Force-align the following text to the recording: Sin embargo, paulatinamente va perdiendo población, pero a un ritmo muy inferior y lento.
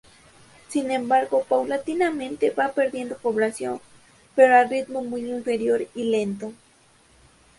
Sin 0.67 0.89
embargo, 0.89 1.45
paulatinamente 1.47 2.49
va 2.49 2.69
perdiendo 2.71 3.17
población, 3.19 3.79
pero 4.35 4.55
a 4.57 4.63
un 4.63 4.69
ritmo 4.71 5.03
muy 5.03 5.21
inferior 5.29 5.85
y 5.93 6.05
lento. 6.05 6.53